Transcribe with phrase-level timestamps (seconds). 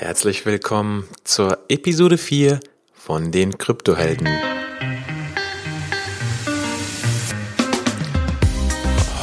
[0.00, 2.60] Herzlich willkommen zur Episode 4
[2.94, 4.28] von den Kryptohelden.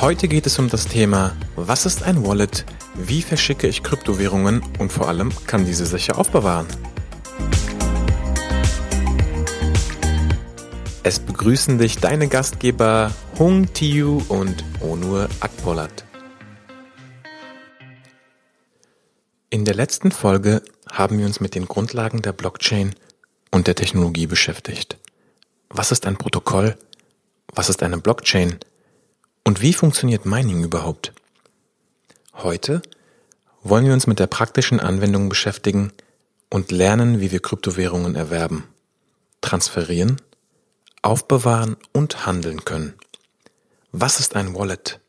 [0.01, 4.91] Heute geht es um das Thema, was ist ein Wallet, wie verschicke ich Kryptowährungen und
[4.91, 6.67] vor allem kann diese sicher aufbewahren.
[11.03, 16.04] Es begrüßen dich deine Gastgeber Hung Tiu und Onur Akpolat.
[19.55, 20.61] In der letzten Folge
[20.91, 22.93] haben wir uns mit den Grundlagen der Blockchain
[23.51, 24.97] und der Technologie beschäftigt.
[25.69, 26.77] Was ist ein Protokoll?
[27.53, 28.59] Was ist eine Blockchain?
[29.45, 31.13] Und wie funktioniert Mining überhaupt?
[32.33, 32.81] Heute
[33.63, 35.93] wollen wir uns mit der praktischen Anwendung beschäftigen
[36.49, 38.65] und lernen, wie wir Kryptowährungen erwerben,
[39.39, 40.21] transferieren,
[41.01, 42.95] aufbewahren und handeln können.
[43.93, 44.99] Was ist ein Wallet?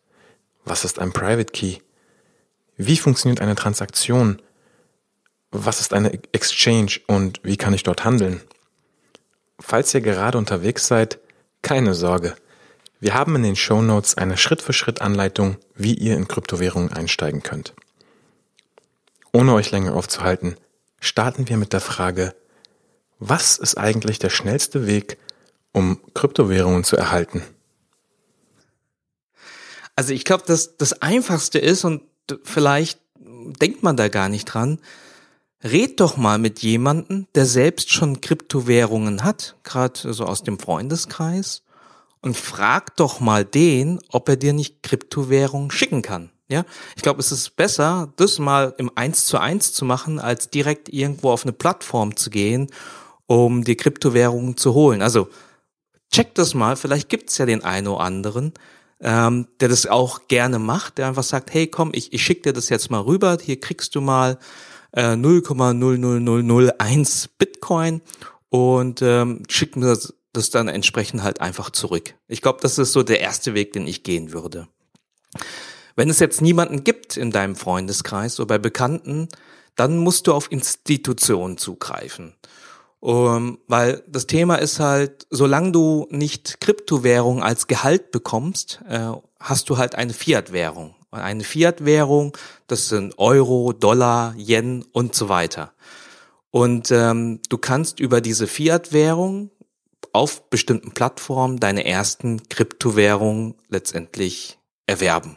[0.64, 1.78] Was ist ein Private Key?
[2.76, 4.40] Wie funktioniert eine Transaktion?
[5.50, 8.42] Was ist eine Exchange und wie kann ich dort handeln?
[9.58, 11.18] Falls ihr gerade unterwegs seid,
[11.62, 12.36] keine Sorge.
[13.00, 17.74] Wir haben in den Show Notes eine Schritt-für-Schritt-Anleitung, wie ihr in Kryptowährungen einsteigen könnt.
[19.32, 20.56] Ohne euch länger aufzuhalten,
[21.00, 22.34] starten wir mit der Frage,
[23.18, 25.18] was ist eigentlich der schnellste Weg,
[25.72, 27.42] um Kryptowährungen zu erhalten?
[29.94, 32.02] Also ich glaube, dass das Einfachste ist und
[32.44, 34.78] vielleicht denkt man da gar nicht dran.
[35.64, 41.62] Red doch mal mit jemandem, der selbst schon Kryptowährungen hat, gerade so aus dem Freundeskreis,
[42.20, 46.30] und frag doch mal den, ob er dir nicht Kryptowährungen schicken kann.
[46.48, 50.48] Ja, ich glaube, es ist besser, das mal im Eins zu eins zu machen, als
[50.48, 52.68] direkt irgendwo auf eine Plattform zu gehen,
[53.26, 55.02] um die Kryptowährungen zu holen.
[55.02, 55.28] Also
[56.12, 58.52] check das mal, vielleicht gibt's ja den einen oder anderen,
[59.00, 62.52] ähm, der das auch gerne macht, der einfach sagt, hey komm, ich, ich schicke dir
[62.52, 64.38] das jetzt mal rüber, hier kriegst du mal
[64.92, 68.02] äh, 0,00001 Bitcoin
[68.48, 72.14] und ähm, schick mir das, das dann entsprechend halt einfach zurück.
[72.28, 74.68] Ich glaube, das ist so der erste Weg, den ich gehen würde.
[75.94, 79.28] Wenn es jetzt niemanden gibt in deinem Freundeskreis oder bei Bekannten,
[79.76, 82.34] dann musst du auf Institutionen zugreifen.
[83.06, 89.70] Um, weil das Thema ist halt, solange du nicht Kryptowährung als Gehalt bekommst, äh, hast
[89.70, 90.96] du halt eine Fiat-Währung.
[91.12, 95.72] Eine Fiat-Währung, das sind Euro, Dollar, Yen und so weiter.
[96.50, 99.52] Und ähm, du kannst über diese Fiat-Währung
[100.12, 104.58] auf bestimmten Plattformen deine ersten Kryptowährungen letztendlich
[104.88, 105.36] erwerben.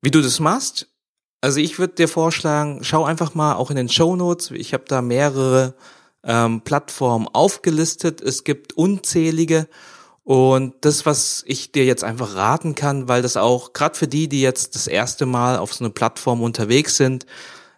[0.00, 0.88] Wie du das machst,
[1.42, 4.50] also ich würde dir vorschlagen, schau einfach mal auch in den Show Notes.
[4.52, 5.74] Ich habe da mehrere
[6.24, 8.20] ähm, Plattformen aufgelistet.
[8.20, 9.68] Es gibt unzählige.
[10.24, 14.28] Und das, was ich dir jetzt einfach raten kann, weil das auch gerade für die,
[14.28, 17.24] die jetzt das erste Mal auf so eine Plattform unterwegs sind,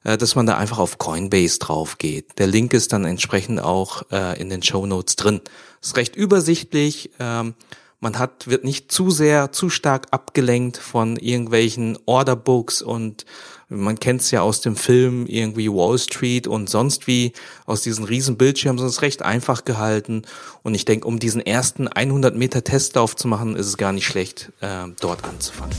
[0.03, 2.39] äh, dass man da einfach auf Coinbase drauf geht.
[2.39, 5.41] Der Link ist dann entsprechend auch äh, in den Show Notes drin.
[5.81, 7.11] Ist recht übersichtlich.
[7.21, 7.55] Ähm,
[8.01, 13.27] man hat, wird nicht zu sehr, zu stark abgelenkt von irgendwelchen Orderbooks und
[13.71, 17.33] man kennt es ja aus dem Film irgendwie Wall Street und sonst wie
[17.67, 20.23] aus diesen riesen Bildschirmen, sondern es recht einfach gehalten.
[20.63, 24.07] Und ich denke, um diesen ersten 100 Meter Testlauf zu machen, ist es gar nicht
[24.07, 25.77] schlecht, äh, dort anzufangen.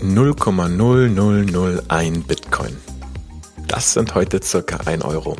[0.00, 2.76] 0,0001 Bitcoin.
[3.66, 5.34] Das sind heute circa 1 Euro.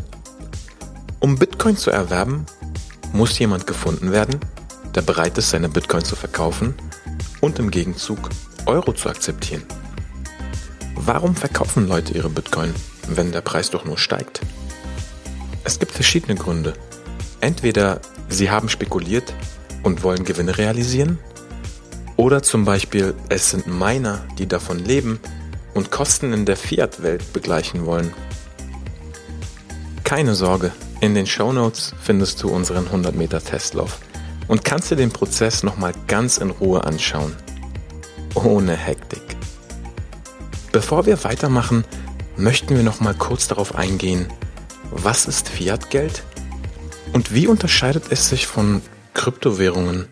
[1.21, 2.47] Um Bitcoin zu erwerben,
[3.13, 4.41] muss jemand gefunden werden,
[4.95, 6.75] der bereit ist, seine Bitcoin zu verkaufen
[7.41, 8.31] und im Gegenzug
[8.67, 9.63] Euro zu akzeptieren.
[11.07, 12.75] Warum verkaufen Leute ihre Bitcoin,
[13.09, 14.41] wenn der Preis doch nur steigt?
[15.63, 16.73] Es gibt verschiedene Gründe.
[17.41, 18.01] Entweder
[18.31, 19.35] sie haben spekuliert
[19.83, 21.19] und wollen Gewinne realisieren,
[22.17, 25.21] oder zum Beispiel es sind Miner, die davon leben
[25.75, 28.15] und Kosten in der Fiat-Welt begleichen wollen.
[30.05, 33.99] Keine Sorge, in den Show Notes findest du unseren 100 Meter Testlauf
[34.49, 37.35] und kannst dir den Prozess nochmal ganz in Ruhe anschauen.
[38.35, 39.24] Ohne Hektik.
[40.75, 41.85] Bevor wir weitermachen,
[42.37, 44.27] möchten wir noch mal kurz darauf eingehen,
[44.91, 46.25] was ist Fiat-Geld
[47.13, 48.83] und wie unterscheidet es sich von
[49.15, 50.09] Kryptowährungen?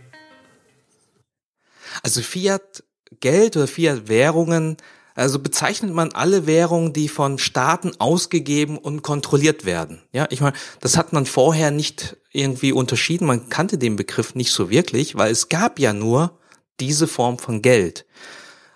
[2.05, 4.77] Also Fiat-Geld oder Fiat-Währungen,
[5.17, 10.01] also bezeichnet man alle Währungen, die von Staaten ausgegeben und kontrolliert werden.
[10.13, 13.27] Ja, ich meine, das hat man vorher nicht irgendwie unterschieden.
[13.27, 16.39] Man kannte den Begriff nicht so wirklich, weil es gab ja nur
[16.79, 18.07] diese Form von Geld.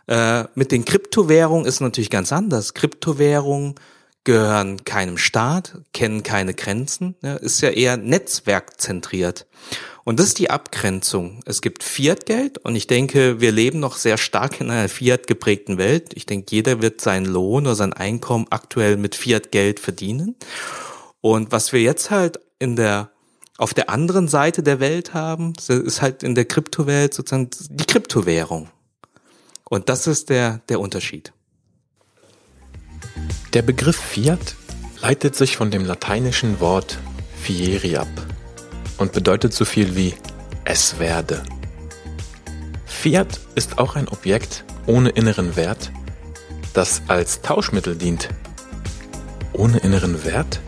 [0.06, 2.74] Äh, mit den Kryptowährungen ist natürlich ganz anders.
[2.74, 3.74] Kryptowährungen
[4.26, 9.46] gehören keinem Staat, kennen keine Grenzen, ja, ist ja eher netzwerkzentriert.
[10.04, 11.40] Und das ist die Abgrenzung.
[11.46, 15.78] Es gibt Fiat-Geld und ich denke, wir leben noch sehr stark in einer Fiat geprägten
[15.78, 16.12] Welt.
[16.14, 20.36] Ich denke, jeder wird seinen Lohn oder sein Einkommen aktuell mit Fiat-Geld verdienen.
[21.20, 23.10] Und was wir jetzt halt in der
[23.58, 28.68] auf der anderen Seite der Welt haben, ist halt in der Kryptowelt sozusagen die Kryptowährung.
[29.68, 31.32] Und das ist der, der Unterschied.
[33.52, 34.54] Der Begriff Fiat
[35.00, 36.98] leitet sich von dem lateinischen Wort
[37.42, 38.08] fieri ab
[38.98, 40.14] und bedeutet so viel wie
[40.64, 41.42] es werde.
[42.84, 45.90] Fiat ist auch ein Objekt ohne inneren Wert,
[46.72, 48.28] das als Tauschmittel dient.
[49.52, 50.60] Ohne inneren Wert?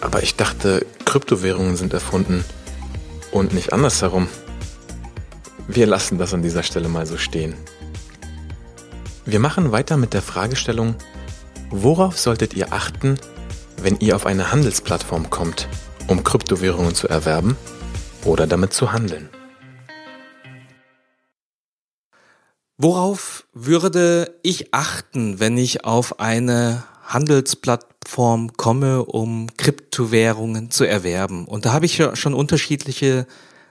[0.00, 2.44] Aber ich dachte, Kryptowährungen sind erfunden
[3.30, 4.28] und nicht andersherum.
[5.66, 7.54] Wir lassen das an dieser Stelle mal so stehen.
[9.24, 10.94] Wir machen weiter mit der Fragestellung,
[11.70, 13.18] worauf solltet ihr achten,
[13.80, 15.68] wenn ihr auf eine Handelsplattform kommt,
[16.06, 17.56] um Kryptowährungen zu erwerben
[18.24, 19.30] oder damit zu handeln?
[22.76, 31.46] Worauf würde ich achten, wenn ich auf eine Handelsplattform komme, um Kryptowährungen zu erwerben?
[31.46, 33.26] Und da habe ich schon unterschiedliche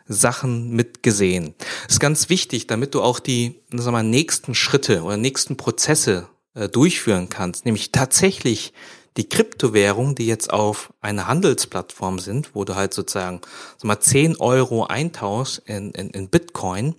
[0.07, 1.55] Sachen mitgesehen.
[1.85, 5.57] Das ist ganz wichtig, damit du auch die sagen wir mal, nächsten Schritte oder nächsten
[5.57, 8.73] Prozesse äh, durchführen kannst, nämlich tatsächlich
[9.17, 13.41] die Kryptowährung, die jetzt auf einer Handelsplattform sind, wo du halt sozusagen
[13.77, 16.95] sag mal 10 Euro eintauschst in, in, in Bitcoin,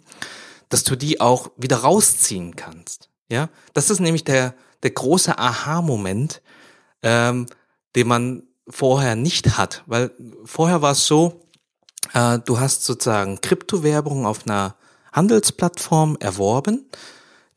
[0.68, 3.10] dass du die auch wieder rausziehen kannst.
[3.30, 6.42] Ja, das ist nämlich der, der große Aha-Moment,
[7.02, 7.46] ähm,
[7.96, 10.10] den man vorher nicht hat, weil
[10.44, 11.43] vorher war es so,
[12.12, 14.76] äh, du hast sozusagen Kryptowährung auf einer
[15.12, 16.88] Handelsplattform erworben.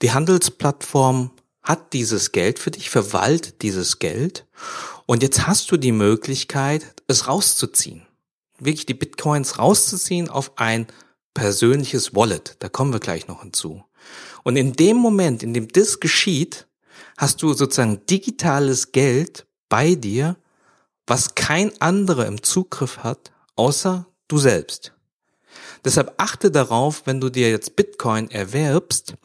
[0.02, 1.32] Die Handelsplattform
[1.64, 4.46] hat dieses Geld für dich, verwaltet dieses Geld
[5.06, 8.06] und jetzt hast du die Möglichkeit, es rauszuziehen.
[8.60, 10.88] Wirklich die Bitcoins rauszuziehen auf ein
[11.34, 12.56] persönliches Wallet.
[12.60, 13.84] Da kommen wir gleich noch hinzu.
[14.44, 16.68] Und in dem Moment, in dem das geschieht,
[17.18, 20.38] hast du sozusagen digitales Geld bei dir,
[21.06, 24.94] was kein anderer im Zugriff hat, außer du selbst.
[25.86, 29.16] Deshalb achte darauf, wenn du dir jetzt Bitcoin erwerbst,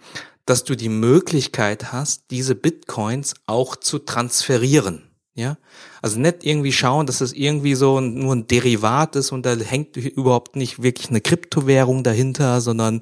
[0.47, 5.09] dass du die Möglichkeit hast, diese Bitcoins auch zu transferieren.
[5.35, 5.57] Ja,
[6.03, 9.97] also nicht irgendwie schauen, dass es irgendwie so nur ein Derivat ist und da hängt
[9.97, 13.01] überhaupt nicht wirklich eine Kryptowährung dahinter, sondern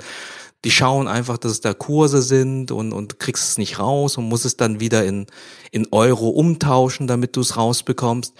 [0.64, 4.28] die schauen einfach, dass es da Kurse sind und, und kriegst es nicht raus und
[4.28, 5.26] musst es dann wieder in,
[5.70, 8.34] in Euro umtauschen, damit du es rausbekommst.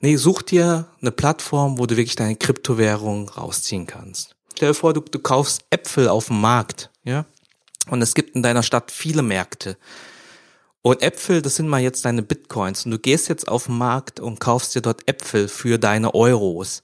[0.00, 4.36] Nee, such dir eine Plattform, wo du wirklich deine Kryptowährung rausziehen kannst.
[4.54, 7.24] Stell dir vor, du, du kaufst Äpfel auf dem Markt, ja?
[7.88, 9.76] Und es gibt in deiner Stadt viele Märkte.
[10.80, 12.84] Und Äpfel, das sind mal jetzt deine Bitcoins.
[12.84, 16.82] Und du gehst jetzt auf den Markt und kaufst dir dort Äpfel für deine Euros.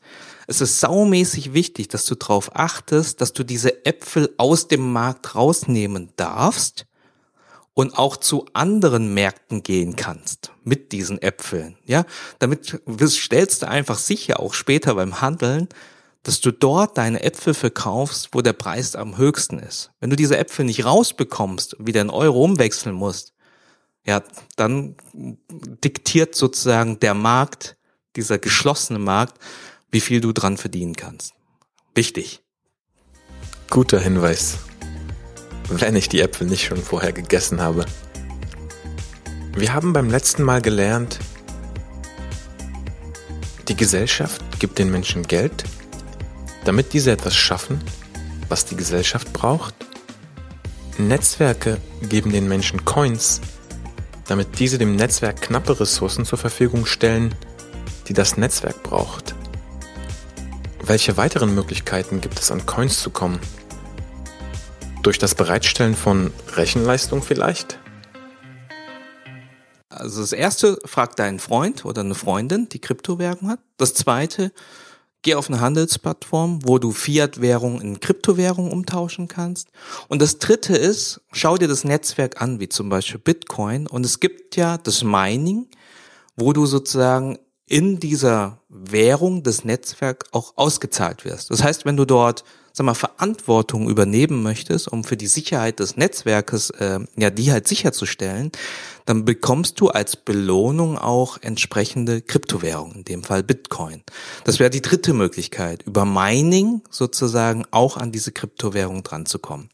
[0.51, 5.37] Es ist saumäßig wichtig, dass du darauf achtest, dass du diese Äpfel aus dem Markt
[5.37, 6.87] rausnehmen darfst
[7.73, 11.79] und auch zu anderen Märkten gehen kannst mit diesen Äpfeln.
[11.85, 12.05] Ja,
[12.41, 15.69] damit stellst du einfach sicher auch später beim Handeln,
[16.25, 19.93] dass du dort deine Äpfel verkaufst, wo der Preis am höchsten ist.
[20.01, 23.35] Wenn du diese Äpfel nicht rausbekommst wieder in Euro umwechseln musst,
[24.05, 24.21] ja,
[24.57, 27.77] dann diktiert sozusagen der Markt,
[28.17, 29.39] dieser geschlossene Markt,
[29.91, 31.35] wie viel du dran verdienen kannst.
[31.95, 32.43] Wichtig.
[33.69, 34.59] Guter Hinweis.
[35.69, 37.85] Wenn ich die Äpfel nicht schon vorher gegessen habe.
[39.57, 41.19] Wir haben beim letzten Mal gelernt,
[43.69, 45.65] die Gesellschaft gibt den Menschen Geld,
[46.65, 47.81] damit diese etwas schaffen,
[48.49, 49.75] was die Gesellschaft braucht.
[50.99, 53.41] Netzwerke geben den Menschen Coins,
[54.27, 57.35] damit diese dem Netzwerk knappe Ressourcen zur Verfügung stellen,
[58.09, 59.35] die das Netzwerk braucht.
[60.91, 63.39] Welche weiteren Möglichkeiten gibt es an Coins zu kommen?
[65.05, 67.79] Durch das Bereitstellen von Rechenleistung vielleicht?
[69.89, 73.61] Also das erste, frag deinen Freund oder eine Freundin, die Kryptowährung hat.
[73.77, 74.51] Das zweite,
[75.23, 79.69] Geh auf eine Handelsplattform, wo du Fiat-Währung in Kryptowährung umtauschen kannst.
[80.09, 83.87] Und das dritte ist, schau dir das Netzwerk an, wie zum Beispiel Bitcoin.
[83.87, 85.69] Und es gibt ja das Mining,
[86.37, 87.39] wo du sozusagen
[87.71, 91.51] in dieser Währung des Netzwerks auch ausgezahlt wirst.
[91.51, 95.97] Das heißt, wenn du dort sag mal, Verantwortung übernehmen möchtest, um für die Sicherheit des
[95.97, 98.53] Netzwerkes, äh, ja, die halt sicherzustellen,
[99.07, 104.03] dann bekommst du als Belohnung auch entsprechende Kryptowährungen, in dem Fall Bitcoin.
[104.45, 109.69] Das wäre die dritte Möglichkeit, über Mining sozusagen auch an diese Kryptowährung dran zu kommen.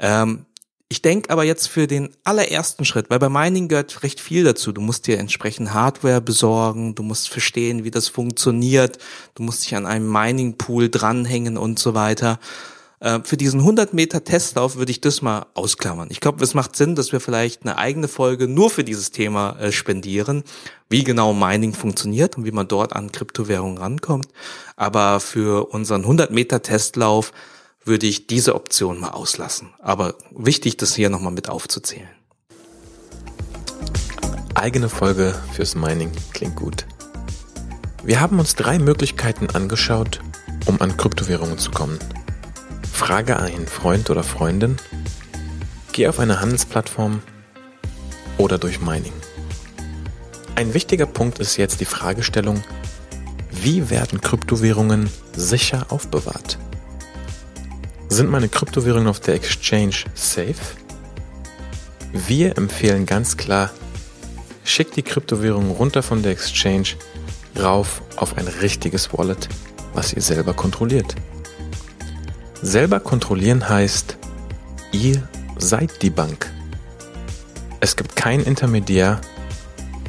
[0.00, 0.46] Ähm,
[0.90, 4.72] Ich denke aber jetzt für den allerersten Schritt, weil bei Mining gehört recht viel dazu.
[4.72, 8.96] Du musst dir entsprechend Hardware besorgen, du musst verstehen, wie das funktioniert,
[9.34, 12.38] du musst dich an einem Mining Pool dranhängen und so weiter.
[13.00, 16.08] Äh, für diesen 100 Meter Testlauf würde ich das mal ausklammern.
[16.10, 19.58] Ich glaube, es macht Sinn, dass wir vielleicht eine eigene Folge nur für dieses Thema
[19.60, 20.42] äh, spendieren,
[20.88, 24.28] wie genau Mining funktioniert und wie man dort an Kryptowährungen rankommt.
[24.76, 27.32] Aber für unseren 100 Meter Testlauf
[27.88, 29.74] würde ich diese Option mal auslassen.
[29.80, 32.08] Aber wichtig, das hier nochmal mit aufzuzählen.
[34.54, 36.86] Eigene Folge fürs Mining klingt gut.
[38.04, 40.20] Wir haben uns drei Möglichkeiten angeschaut,
[40.66, 41.98] um an Kryptowährungen zu kommen.
[42.92, 44.76] Frage einen Freund oder Freundin,
[45.92, 47.22] geh auf eine Handelsplattform
[48.36, 49.12] oder durch Mining.
[50.56, 52.62] Ein wichtiger Punkt ist jetzt die Fragestellung,
[53.50, 56.58] wie werden Kryptowährungen sicher aufbewahrt?
[58.08, 60.54] Sind meine Kryptowährungen auf der Exchange safe?
[62.12, 63.70] Wir empfehlen ganz klar,
[64.64, 66.88] schickt die Kryptowährungen runter von der Exchange
[67.60, 69.48] rauf auf ein richtiges Wallet,
[69.92, 71.14] was ihr selber kontrolliert.
[72.62, 74.16] Selber kontrollieren heißt,
[74.92, 76.50] ihr seid die Bank.
[77.80, 79.20] Es gibt keinen Intermediär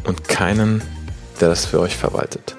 [0.06, 0.82] und keinen,
[1.41, 2.56] der das für euch verwaltet.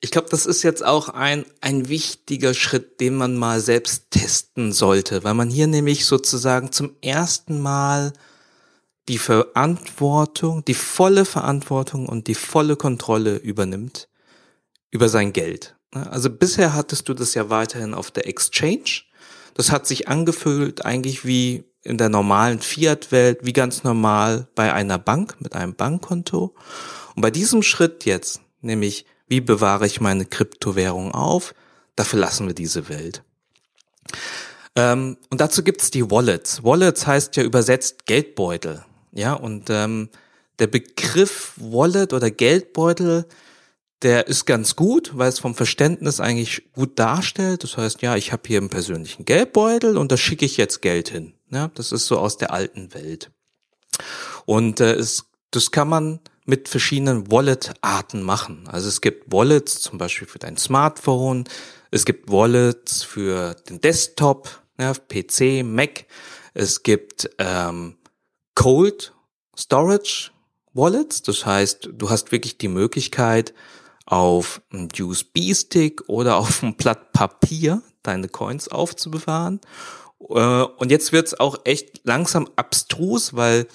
[0.00, 4.72] Ich glaube, das ist jetzt auch ein, ein wichtiger Schritt, den man mal selbst testen
[4.72, 8.12] sollte, weil man hier nämlich sozusagen zum ersten Mal
[9.08, 14.08] die Verantwortung, die volle Verantwortung und die volle Kontrolle übernimmt
[14.90, 15.76] über sein Geld.
[15.92, 19.02] Also bisher hattest du das ja weiterhin auf der Exchange.
[19.54, 24.98] Das hat sich angefühlt eigentlich wie in der normalen Fiat-Welt, wie ganz normal bei einer
[24.98, 26.54] Bank mit einem Bankkonto.
[27.16, 31.54] Und bei diesem Schritt jetzt, nämlich wie bewahre ich meine Kryptowährung auf?
[31.96, 33.22] Da verlassen wir diese Welt.
[34.76, 36.62] Ähm, und dazu gibt's die Wallets.
[36.64, 38.84] Wallets heißt ja übersetzt Geldbeutel.
[39.12, 40.10] Ja, und ähm,
[40.58, 43.26] der Begriff Wallet oder Geldbeutel,
[44.02, 47.64] der ist ganz gut, weil es vom Verständnis eigentlich gut darstellt.
[47.64, 51.08] Das heißt, ja, ich habe hier einen persönlichen Geldbeutel und da schicke ich jetzt Geld
[51.08, 51.34] hin.
[51.50, 53.30] Ja, das ist so aus der alten Welt.
[54.46, 58.66] Und äh, es, das kann man mit verschiedenen Wallet-Arten machen.
[58.68, 61.44] Also es gibt Wallets zum Beispiel für dein Smartphone,
[61.90, 66.06] es gibt Wallets für den Desktop, ja, PC, Mac,
[66.54, 67.98] es gibt ähm,
[68.54, 69.12] Cold
[69.58, 70.30] Storage
[70.72, 73.52] Wallets, das heißt, du hast wirklich die Möglichkeit,
[74.06, 79.60] auf einem USB-Stick oder auf einem Blatt Papier deine Coins aufzubewahren.
[80.30, 83.66] Äh, und jetzt wird's auch echt langsam abstrus, weil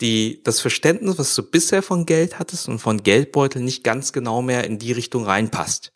[0.00, 4.42] die, das Verständnis, was du bisher von Geld hattest und von Geldbeutel nicht ganz genau
[4.42, 5.92] mehr in die Richtung reinpasst.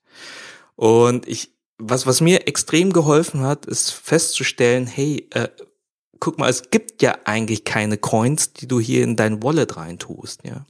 [0.77, 5.49] Und ich, was, was mir extrem geholfen hat, ist festzustellen, hey, äh,
[6.21, 10.45] guck mal, es gibt ja eigentlich keine Coins, die du hier in dein Wallet reintust,
[10.45, 10.65] ja.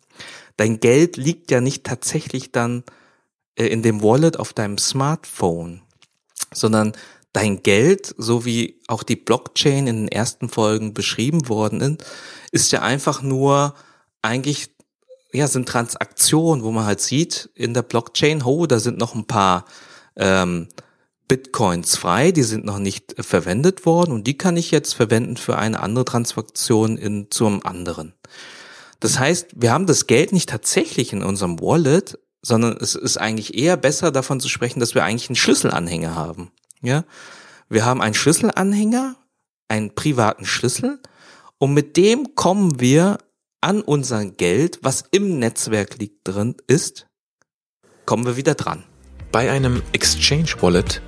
[0.56, 2.84] Dein Geld liegt ja nicht tatsächlich dann
[3.56, 5.82] äh, in dem Wallet auf deinem Smartphone,
[6.52, 6.92] sondern
[7.32, 12.04] dein Geld, so wie auch die Blockchain in den ersten Folgen beschrieben worden ist,
[12.52, 13.74] ist ja einfach nur
[14.22, 14.70] eigentlich,
[15.32, 19.26] ja, sind Transaktionen, wo man halt sieht in der Blockchain, oh, da sind noch ein
[19.26, 19.64] paar
[20.16, 20.68] ähm,
[21.28, 25.36] Bitcoins frei, die sind noch nicht äh, verwendet worden und die kann ich jetzt verwenden
[25.36, 28.14] für eine andere Transaktion in zum anderen.
[28.98, 33.54] Das heißt, wir haben das Geld nicht tatsächlich in unserem Wallet, sondern es ist eigentlich
[33.56, 36.50] eher besser davon zu sprechen, dass wir eigentlich einen Schlüsselanhänger haben.
[36.82, 37.04] Ja,
[37.68, 39.16] wir haben einen Schlüsselanhänger,
[39.68, 41.00] einen privaten Schlüssel
[41.58, 43.18] und mit dem kommen wir
[43.60, 47.06] an unser Geld, was im Netzwerk liegt drin ist,
[48.06, 48.84] kommen wir wieder dran.
[49.30, 51.02] Bei einem Exchange Wallet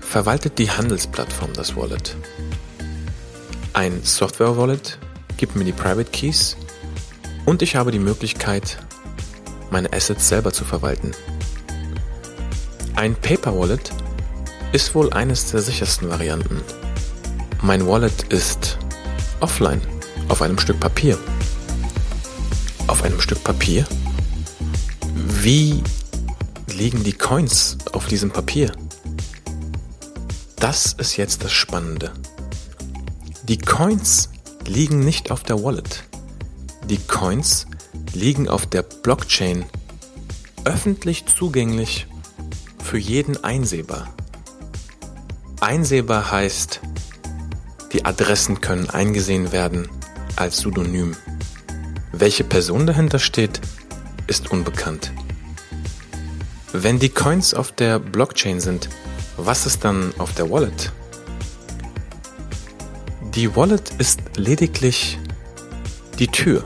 [0.00, 2.16] verwaltet die Handelsplattform das Wallet.
[3.74, 4.98] Ein Software Wallet
[5.36, 6.56] gibt mir die Private Keys
[7.44, 8.78] und ich habe die Möglichkeit,
[9.70, 11.12] meine Assets selber zu verwalten.
[12.96, 13.92] Ein Paper Wallet
[14.72, 16.62] ist wohl eines der sichersten Varianten.
[17.60, 18.78] Mein Wallet ist
[19.40, 19.82] offline,
[20.28, 21.18] auf einem Stück Papier.
[22.86, 23.86] Auf einem Stück Papier?
[25.14, 25.82] Wie
[26.68, 28.72] liegen die Coins auf diesem Papier?
[30.56, 32.12] Das ist jetzt das Spannende.
[33.42, 34.30] Die Coins
[34.66, 36.04] liegen nicht auf der Wallet.
[36.88, 37.66] Die Coins
[38.14, 39.66] liegen auf der Blockchain
[40.64, 42.06] öffentlich zugänglich
[42.82, 44.08] für jeden einsehbar.
[45.62, 46.80] Einsehbar heißt,
[47.92, 49.88] die Adressen können eingesehen werden
[50.34, 51.14] als Pseudonym.
[52.10, 53.60] Welche Person dahinter steht,
[54.26, 55.12] ist unbekannt.
[56.72, 58.88] Wenn die Coins auf der Blockchain sind,
[59.36, 60.90] was ist dann auf der Wallet?
[63.36, 65.16] Die Wallet ist lediglich
[66.18, 66.64] die Tür,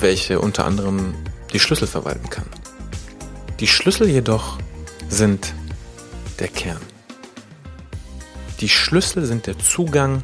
[0.00, 1.14] welche unter anderem
[1.52, 2.46] die Schlüssel verwalten kann.
[3.60, 4.58] Die Schlüssel jedoch
[5.08, 5.54] sind
[6.40, 6.80] der Kern.
[8.64, 10.22] Die Schlüssel sind der Zugang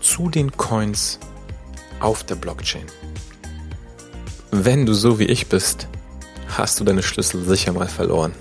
[0.00, 1.20] zu den Coins
[2.00, 2.86] auf der Blockchain.
[4.50, 5.86] Wenn du so wie ich bist,
[6.48, 8.32] hast du deine Schlüssel sicher mal verloren.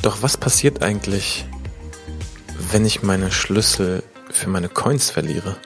[0.00, 1.44] Doch was passiert eigentlich,
[2.70, 5.58] wenn ich meine Schlüssel für meine Coins verliere?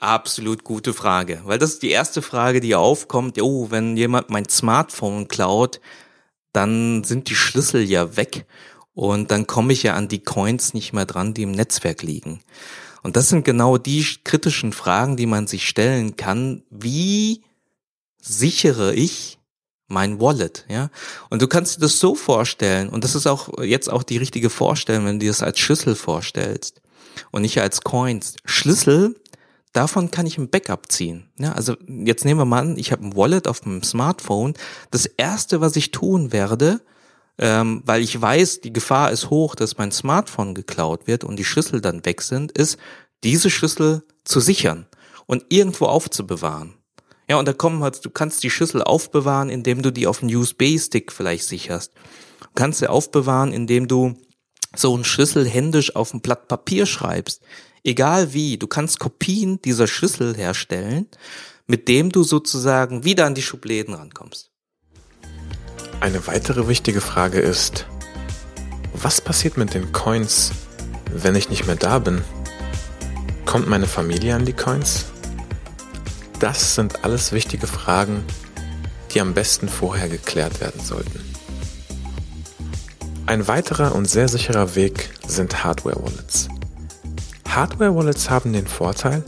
[0.00, 3.40] Absolut gute Frage, weil das ist die erste Frage, die aufkommt.
[3.40, 5.80] Oh, wenn jemand mein Smartphone klaut,
[6.52, 8.44] dann sind die Schlüssel ja weg
[8.98, 12.40] und dann komme ich ja an die Coins nicht mehr dran, die im Netzwerk liegen.
[13.04, 16.64] Und das sind genau die kritischen Fragen, die man sich stellen kann.
[16.68, 17.44] Wie
[18.20, 19.38] sichere ich
[19.86, 20.90] mein Wallet, ja.
[21.30, 24.50] Und du kannst dir das so vorstellen, und das ist auch jetzt auch die richtige
[24.50, 26.82] Vorstellung, wenn du dir das als Schlüssel vorstellst
[27.30, 28.34] und nicht als Coins.
[28.44, 29.14] Schlüssel,
[29.72, 31.28] davon kann ich ein Backup ziehen.
[31.38, 34.54] Ja, also jetzt nehmen wir mal an, ich habe ein Wallet auf meinem Smartphone.
[34.90, 36.80] Das erste, was ich tun werde,
[37.38, 41.44] ähm, weil ich weiß, die Gefahr ist hoch, dass mein Smartphone geklaut wird und die
[41.44, 42.78] Schlüssel dann weg sind, ist,
[43.24, 44.86] diese Schlüssel zu sichern
[45.26, 46.74] und irgendwo aufzubewahren.
[47.28, 50.34] Ja, und da kommen halt, du kannst die Schüssel aufbewahren, indem du die auf einen
[50.34, 51.92] USB-Stick vielleicht sicherst.
[52.40, 54.16] Du kannst sie aufbewahren, indem du
[54.74, 57.42] so einen Schlüssel händisch auf ein Blatt Papier schreibst.
[57.84, 61.06] Egal wie, du kannst Kopien dieser Schlüssel herstellen,
[61.66, 64.50] mit dem du sozusagen wieder an die Schubläden rankommst.
[66.00, 67.86] Eine weitere wichtige Frage ist,
[68.94, 70.52] was passiert mit den Coins,
[71.12, 72.22] wenn ich nicht mehr da bin?
[73.46, 75.06] Kommt meine Familie an die Coins?
[76.38, 78.24] Das sind alles wichtige Fragen,
[79.10, 81.20] die am besten vorher geklärt werden sollten.
[83.26, 86.48] Ein weiterer und sehr sicherer Weg sind Hardware-Wallets.
[87.48, 89.24] Hardware-Wallets haben den Vorteil,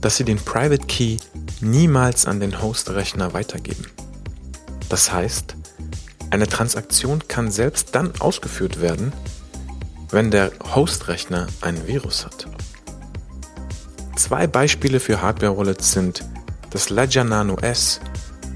[0.00, 1.18] dass sie den Private Key
[1.60, 3.86] niemals an den Host-Rechner weitergeben.
[4.88, 5.56] Das heißt,
[6.34, 9.12] eine Transaktion kann selbst dann ausgeführt werden,
[10.10, 12.48] wenn der Host-Rechner ein Virus hat.
[14.16, 16.24] Zwei Beispiele für Hardware-Wallets sind
[16.70, 18.00] das Ledger Nano S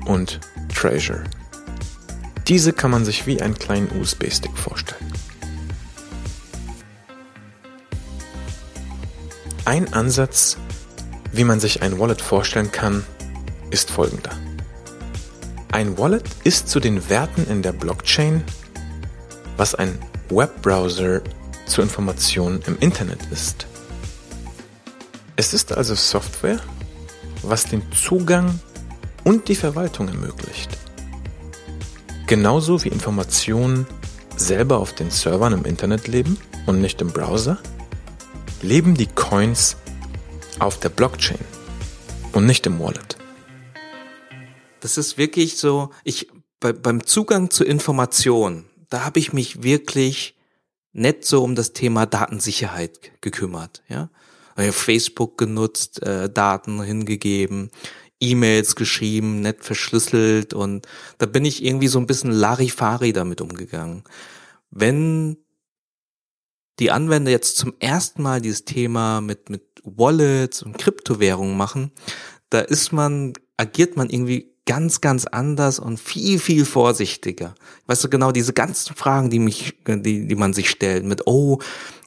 [0.07, 0.41] und
[0.75, 1.23] Treasure.
[2.49, 5.13] Diese kann man sich wie einen kleinen USB-Stick vorstellen.
[9.65, 10.57] Ein Ansatz,
[11.31, 13.05] wie man sich ein Wallet vorstellen kann,
[13.71, 14.33] ist folgender.
[15.71, 18.43] Ein Wallet ist zu den Werten in der Blockchain,
[19.57, 19.99] was ein
[20.31, 21.21] Webbrowser
[21.67, 23.67] zu Informationen im Internet ist.
[25.37, 26.61] Es ist also Software,
[27.43, 28.59] was den Zugang
[29.25, 30.71] und die Verwaltung ermöglicht.
[32.27, 33.87] Genauso wie Informationen
[34.37, 37.59] selber auf den Servern im Internet leben und nicht im Browser,
[38.63, 39.77] leben die Coins
[40.59, 41.39] auf der Blockchain
[42.33, 43.18] und nicht im Wallet.
[44.81, 46.29] Das ist wirklich so, ich
[46.61, 50.37] bei, beim Zugang zu Informationen, da habe ich mich wirklich
[50.93, 54.11] nicht so um das Thema Datensicherheit gekümmert, ja
[54.73, 57.71] Facebook genutzt, äh, Daten hingegeben,
[58.21, 60.89] E-Mails geschrieben, nett verschlüsselt und
[61.19, 64.03] da bin ich irgendwie so ein bisschen Larifari damit umgegangen.
[64.71, 65.37] Wenn
[66.81, 71.93] die Anwender jetzt zum ersten Mal dieses Thema mit, mit Wallets und Kryptowährungen machen,
[72.51, 77.55] da ist man, agiert man irgendwie ganz, ganz anders und viel, viel vorsichtiger.
[77.87, 81.59] Weißt du, genau diese ganzen Fragen, die mich, die, die man sich stellt, mit, oh,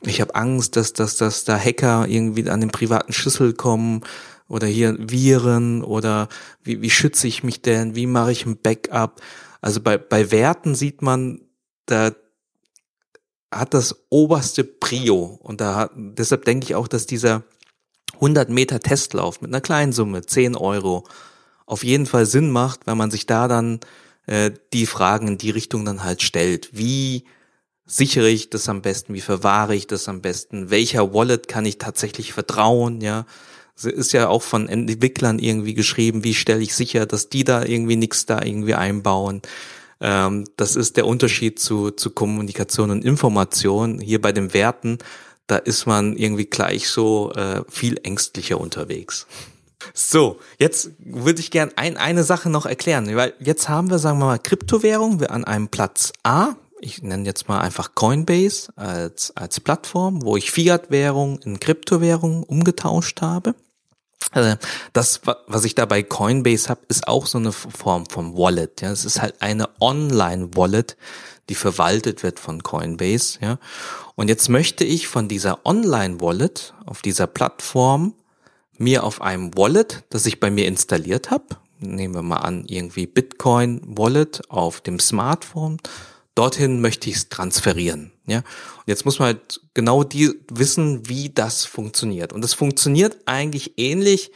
[0.03, 4.01] ich habe Angst, dass, dass, dass da Hacker irgendwie an den privaten Schlüssel kommen
[4.47, 6.29] oder hier Viren oder
[6.63, 9.21] wie, wie schütze ich mich denn, wie mache ich ein Backup?
[9.59, 11.41] Also bei, bei Werten sieht man,
[11.87, 12.11] da
[13.51, 17.41] hat das oberste Prio und da hat, deshalb denke ich auch, dass dieser
[18.15, 21.05] 100 Meter Testlauf mit einer kleinen Summe, 10 Euro,
[21.71, 23.79] auf jeden Fall Sinn macht, wenn man sich da dann
[24.27, 26.69] äh, die Fragen in die Richtung dann halt stellt.
[26.73, 27.23] Wie
[27.85, 29.13] sichere ich das am besten?
[29.13, 30.69] Wie verwahre ich das am besten?
[30.69, 32.99] Welcher Wallet kann ich tatsächlich vertrauen?
[32.99, 33.25] Ja,
[33.81, 36.25] ist ja auch von Entwicklern irgendwie geschrieben.
[36.25, 39.41] Wie stelle ich sicher, dass die da irgendwie nichts da irgendwie einbauen?
[40.01, 43.99] Ähm, das ist der Unterschied zu, zu Kommunikation und Information.
[44.01, 44.97] Hier bei den Werten,
[45.47, 49.25] da ist man irgendwie gleich so äh, viel ängstlicher unterwegs.
[49.93, 54.19] So, jetzt würde ich gern ein, eine Sache noch erklären, weil jetzt haben wir, sagen
[54.19, 56.55] wir mal, Kryptowährung an einem Platz A.
[56.79, 63.21] Ich nenne jetzt mal einfach Coinbase als, als Plattform, wo ich Fiat-Währung in Kryptowährung umgetauscht
[63.21, 63.55] habe.
[64.31, 64.55] Also
[64.93, 68.81] das, was ich da bei Coinbase habe, ist auch so eine Form von Wallet.
[68.81, 70.95] Ja, es ist halt eine Online-Wallet,
[71.49, 73.39] die verwaltet wird von Coinbase.
[73.41, 73.57] Ja,
[74.15, 78.13] und jetzt möchte ich von dieser Online-Wallet auf dieser Plattform
[78.81, 81.45] mir auf einem Wallet, das ich bei mir installiert habe,
[81.79, 85.77] nehmen wir mal an, irgendwie Bitcoin Wallet auf dem Smartphone,
[86.35, 88.11] dorthin möchte ich es transferieren.
[88.25, 92.33] Ja, und jetzt muss man halt genau die wissen, wie das funktioniert.
[92.33, 94.31] Und das funktioniert eigentlich ähnlich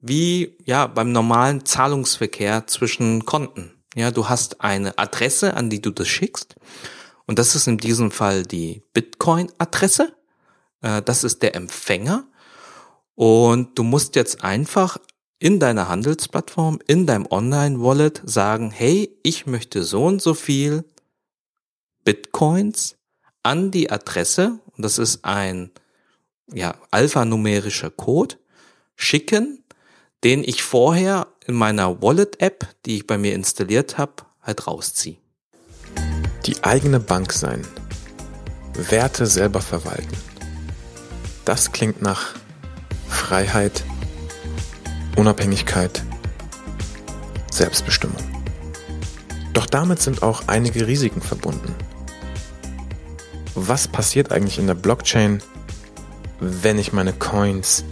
[0.00, 3.72] wie ja beim normalen Zahlungsverkehr zwischen Konten.
[3.94, 6.56] Ja, du hast eine Adresse, an die du das schickst.
[7.26, 10.14] Und das ist in diesem Fall die Bitcoin-Adresse.
[10.82, 12.24] Äh, das ist der Empfänger.
[13.14, 14.98] Und du musst jetzt einfach
[15.38, 20.84] in deiner Handelsplattform, in deinem Online-Wallet sagen, hey, ich möchte so und so viel
[22.04, 22.96] Bitcoins
[23.42, 25.70] an die Adresse, und das ist ein
[26.52, 28.36] ja, alphanumerischer Code,
[28.96, 29.62] schicken,
[30.22, 35.18] den ich vorher in meiner Wallet-App, die ich bei mir installiert habe, halt rausziehe.
[36.46, 37.66] Die eigene Bank sein.
[38.74, 40.16] Werte selber verwalten.
[41.44, 42.34] Das klingt nach
[43.14, 43.84] Freiheit,
[45.16, 46.02] Unabhängigkeit,
[47.50, 48.22] Selbstbestimmung.
[49.54, 51.74] Doch damit sind auch einige Risiken verbunden.
[53.54, 55.42] Was passiert eigentlich in der Blockchain,
[56.40, 57.84] wenn ich meine Coins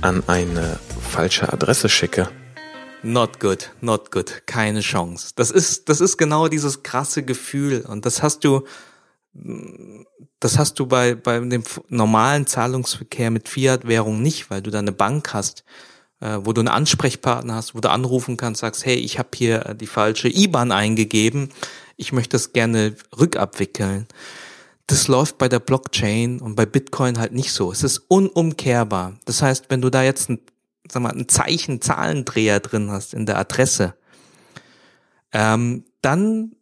[0.00, 2.28] an eine falsche Adresse schicke?
[3.02, 5.32] Not good, not good, keine Chance.
[5.36, 8.64] Das ist, das ist genau dieses krasse Gefühl und das hast du,
[9.34, 14.92] das hast du bei, bei dem normalen Zahlungsverkehr mit Fiat-Währung nicht, weil du da eine
[14.92, 15.64] Bank hast,
[16.20, 19.74] äh, wo du einen Ansprechpartner hast, wo du anrufen kannst, sagst, hey, ich habe hier
[19.74, 21.50] die falsche IBAN eingegeben,
[21.96, 24.06] ich möchte das gerne rückabwickeln.
[24.86, 27.72] Das läuft bei der Blockchain und bei Bitcoin halt nicht so.
[27.72, 29.18] Es ist unumkehrbar.
[29.24, 30.40] Das heißt, wenn du da jetzt ein,
[30.90, 33.94] sag mal, ein Zeichen, Zahlendreher drin hast in der Adresse,
[35.32, 36.52] ähm, dann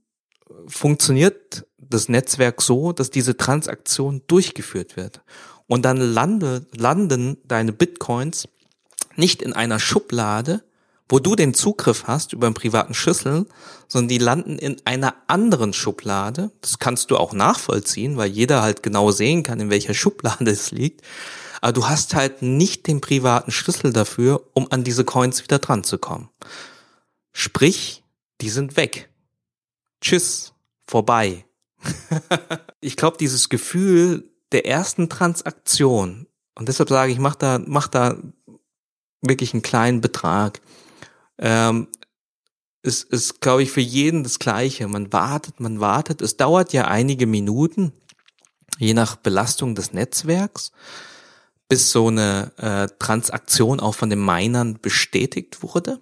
[0.67, 5.23] funktioniert das Netzwerk so, dass diese Transaktion durchgeführt wird.
[5.67, 8.49] Und dann lande, landen deine Bitcoins
[9.17, 10.63] nicht in einer Schublade,
[11.09, 13.47] wo du den Zugriff hast über einen privaten Schlüssel,
[13.87, 16.51] sondern die landen in einer anderen Schublade.
[16.63, 20.71] Das kannst du auch nachvollziehen, weil jeder halt genau sehen kann, in welcher Schublade es
[20.71, 21.03] liegt.
[21.61, 25.85] Aber du hast halt nicht den privaten Schlüssel dafür, um an diese Coins wieder dran
[25.85, 26.29] zu kommen.
[27.33, 28.03] Sprich,
[28.41, 29.11] die sind weg.
[30.01, 30.53] Tschüss,
[30.87, 31.45] vorbei.
[32.81, 38.17] ich glaube, dieses Gefühl der ersten Transaktion, und deshalb sage ich, mach da, mach da
[39.23, 40.61] wirklich einen kleinen Betrag,
[41.39, 41.89] ähm,
[42.83, 44.89] ist, ist glaube ich, für jeden das Gleiche.
[44.89, 46.21] Man wartet, man wartet.
[46.21, 47.93] Es dauert ja einige Minuten,
[48.79, 50.73] je nach Belastung des Netzwerks,
[51.69, 56.01] bis so eine äh, Transaktion auch von den Minern bestätigt wurde.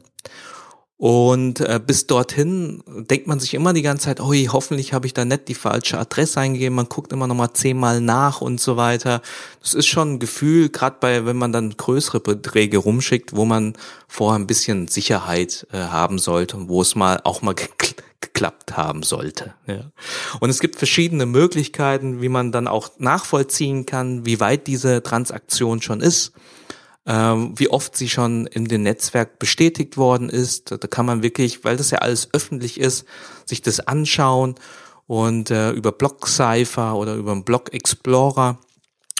[1.00, 5.14] Und äh, bis dorthin denkt man sich immer die ganze Zeit, oh, hoffentlich habe ich
[5.14, 6.76] da nicht die falsche Adresse eingegeben.
[6.76, 9.22] Man guckt immer noch mal zehnmal nach und so weiter.
[9.62, 13.78] Das ist schon ein Gefühl, gerade bei, wenn man dann größere Beträge rumschickt, wo man
[14.08, 17.54] vorher ein bisschen Sicherheit äh, haben sollte und wo es mal auch mal
[18.20, 19.54] geklappt haben sollte.
[19.66, 19.90] Ja.
[20.40, 25.80] Und es gibt verschiedene Möglichkeiten, wie man dann auch nachvollziehen kann, wie weit diese Transaktion
[25.80, 26.34] schon ist
[27.06, 30.70] ähm, wie oft sie schon in dem Netzwerk bestätigt worden ist.
[30.70, 33.04] Da kann man wirklich, weil das ja alles öffentlich ist,
[33.46, 34.54] sich das anschauen
[35.06, 38.58] und äh, über BlockCypher oder über einen Block Explorer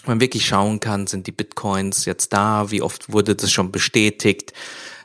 [0.06, 4.52] man wirklich schauen kann, sind die Bitcoins jetzt da, wie oft wurde das schon bestätigt.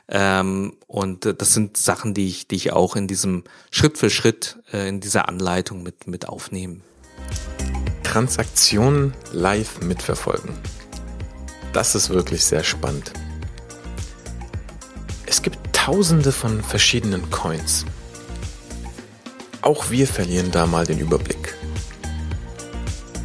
[0.08, 4.10] Ähm, und äh, das sind Sachen, die ich, die ich auch in diesem Schritt für
[4.10, 6.80] Schritt äh, in dieser Anleitung mit, mit aufnehme.
[8.04, 10.50] Transaktionen live mitverfolgen.
[11.76, 13.12] Das ist wirklich sehr spannend.
[15.26, 17.84] Es gibt tausende von verschiedenen Coins.
[19.60, 21.54] Auch wir verlieren da mal den Überblick.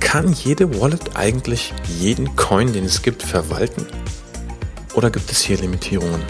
[0.02, 3.88] Kann jede Wallet eigentlich jeden Coin, den es gibt, verwalten?
[4.96, 6.22] Oder gibt es hier Limitierungen?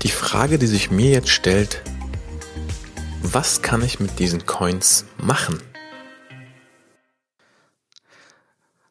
[0.00, 1.82] Die Frage, die sich mir jetzt stellt,
[3.20, 5.60] was kann ich mit diesen Coins machen?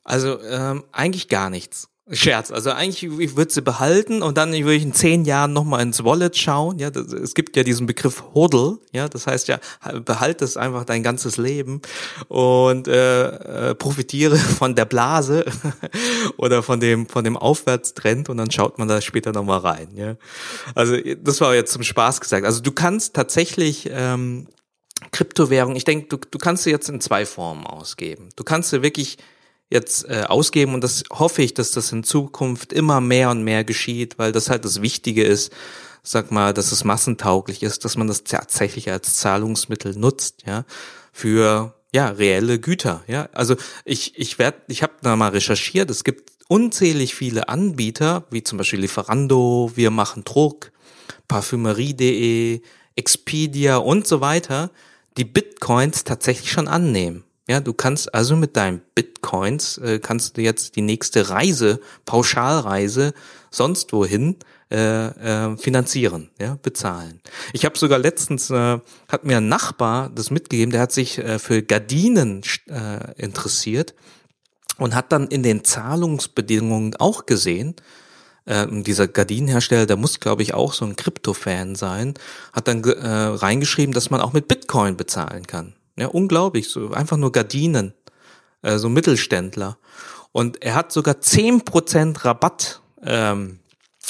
[0.06, 1.90] Also ähm, eigentlich gar nichts.
[2.12, 2.52] Scherz.
[2.52, 6.04] Also eigentlich, ich würde sie behalten und dann würde ich in zehn Jahren nochmal ins
[6.04, 6.78] Wallet schauen.
[6.78, 8.78] Ja, das, es gibt ja diesen Begriff Hodl.
[8.92, 9.60] Ja, das heißt ja,
[10.06, 11.82] behalte es einfach dein ganzes Leben
[12.28, 15.46] und äh, äh, profitiere von der Blase
[16.38, 19.88] oder von dem von dem Aufwärtstrend und dann schaut man da später nochmal rein.
[19.96, 20.16] Ja,
[20.76, 22.46] also das war jetzt zum Spaß gesagt.
[22.46, 24.46] Also du kannst tatsächlich ähm,
[25.12, 25.76] Kryptowährung.
[25.76, 28.30] Ich denke, du, du kannst sie jetzt in zwei Formen ausgeben.
[28.36, 29.18] Du kannst sie wirklich
[29.70, 33.64] jetzt äh, ausgeben und das hoffe ich, dass das in Zukunft immer mehr und mehr
[33.64, 35.52] geschieht, weil das halt das Wichtige ist,
[36.04, 40.66] sag mal, dass es massentauglich ist, dass man das tatsächlich als Zahlungsmittel nutzt, ja,
[41.12, 43.30] für ja reelle Güter, ja.
[43.34, 48.44] Also ich ich werde, ich habe da mal recherchiert, es gibt unzählig viele Anbieter, wie
[48.44, 50.72] zum Beispiel Lieferando, wir machen Druck,
[51.28, 52.62] Parfümerie.de,
[52.96, 54.72] Expedia und so weiter,
[55.18, 57.25] die Bitcoins tatsächlich schon annehmen.
[57.48, 63.14] Ja, du kannst also mit deinen Bitcoins äh, kannst du jetzt die nächste Reise, Pauschalreise,
[63.52, 64.38] sonst wohin
[64.72, 67.22] äh, äh, finanzieren, ja, bezahlen.
[67.54, 71.38] Ich habe sogar letztens äh, hat mir ein Nachbar das mitgegeben, der hat sich äh,
[71.38, 73.94] für Gardinen äh, interessiert
[74.80, 77.76] und hat dann in den Zahlungsbedingungen auch gesehen,
[78.46, 82.16] äh, dieser Gardinenhersteller, der muss, glaube ich, auch so ein Krypto-Fan sein,
[82.54, 85.76] hat dann äh, reingeschrieben, dass man auch mit Bitcoin bezahlen kann.
[85.98, 87.94] Ja, unglaublich, so einfach nur Gardinen,
[88.62, 89.78] äh, so Mittelständler.
[90.32, 93.60] Und er hat sogar zehn Prozent Rabatt ähm,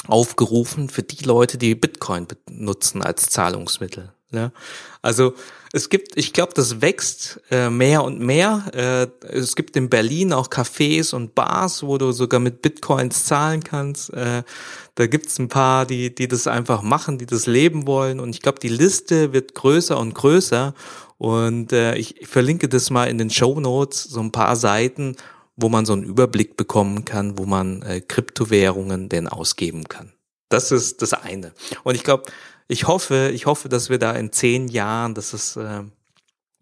[0.08, 4.12] aufgerufen für die Leute, die Bitcoin benutzen als Zahlungsmittel.
[4.32, 4.52] Ja?
[5.02, 5.34] Also
[5.72, 8.64] es gibt, ich glaube, das wächst äh, mehr und mehr.
[8.72, 13.62] Äh, es gibt in Berlin auch Cafés und Bars, wo du sogar mit Bitcoins zahlen
[13.62, 14.12] kannst.
[14.12, 14.42] Äh,
[14.94, 18.20] da gibt's ein paar, die, die das einfach machen, die das leben wollen.
[18.20, 20.74] Und ich glaube, die Liste wird größer und größer.
[21.18, 25.16] Und äh, ich verlinke das mal in den Show Notes, so ein paar Seiten,
[25.56, 30.12] wo man so einen Überblick bekommen kann, wo man äh, Kryptowährungen denn ausgeben kann.
[30.48, 31.52] Das ist das eine.
[31.82, 32.24] Und ich glaube,
[32.68, 35.82] ich hoffe, ich hoffe, dass wir da in zehn Jahren, dass es, äh,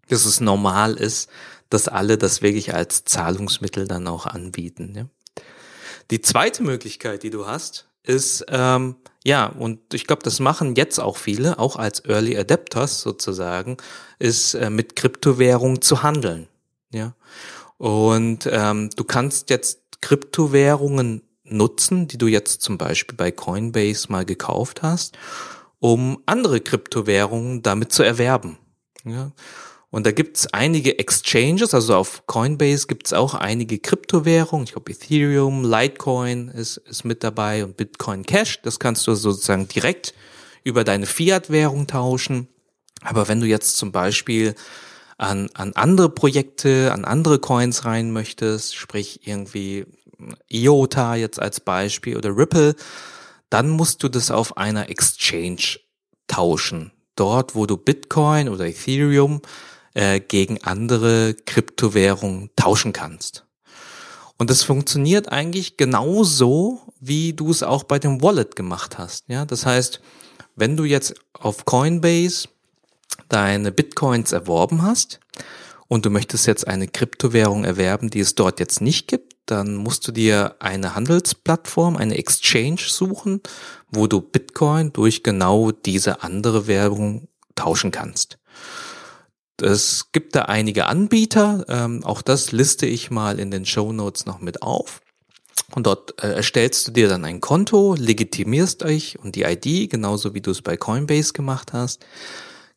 [0.08, 1.28] dass es normal ist,
[1.70, 4.94] dass alle das wirklich als Zahlungsmittel dann auch anbieten.
[4.94, 5.06] Ja?
[6.10, 10.98] Die zweite Möglichkeit, die du hast, ist, ähm, ja, und ich glaube, das machen jetzt
[11.00, 13.78] auch viele, auch als Early Adapters sozusagen,
[14.18, 16.46] ist äh, mit Kryptowährung zu handeln.
[16.92, 17.14] Ja.
[17.78, 24.24] Und ähm, du kannst jetzt Kryptowährungen nutzen, die du jetzt zum Beispiel bei Coinbase mal
[24.24, 25.16] gekauft hast,
[25.80, 28.58] um andere Kryptowährungen damit zu erwerben.
[29.04, 29.32] Ja.
[29.94, 34.64] Und da gibt's einige Exchanges, also auf Coinbase gibt's auch einige Kryptowährungen.
[34.64, 38.60] Ich glaube Ethereum, Litecoin ist, ist mit dabei und Bitcoin Cash.
[38.62, 40.12] Das kannst du sozusagen direkt
[40.64, 42.48] über deine Fiat-Währung tauschen.
[43.02, 44.56] Aber wenn du jetzt zum Beispiel
[45.16, 49.86] an, an andere Projekte, an andere Coins rein möchtest, sprich irgendwie
[50.48, 52.74] IOTA jetzt als Beispiel oder Ripple,
[53.48, 55.78] dann musst du das auf einer Exchange
[56.26, 56.90] tauschen.
[57.14, 59.40] Dort, wo du Bitcoin oder Ethereum
[59.94, 63.44] äh, gegen andere Kryptowährungen tauschen kannst.
[64.36, 69.24] Und das funktioniert eigentlich genauso, wie du es auch bei dem Wallet gemacht hast.
[69.28, 70.00] Ja, das heißt,
[70.56, 72.48] wenn du jetzt auf Coinbase
[73.28, 75.20] deine Bitcoins erworben hast
[75.86, 80.06] und du möchtest jetzt eine Kryptowährung erwerben, die es dort jetzt nicht gibt, dann musst
[80.08, 83.40] du dir eine Handelsplattform, eine Exchange suchen,
[83.90, 88.38] wo du Bitcoin durch genau diese andere Währung tauschen kannst.
[89.60, 94.26] Es gibt da einige Anbieter, ähm, auch das liste ich mal in den Show Notes
[94.26, 95.00] noch mit auf.
[95.74, 100.34] Und dort äh, erstellst du dir dann ein Konto, legitimierst euch und die ID, genauso
[100.34, 102.04] wie du es bei Coinbase gemacht hast.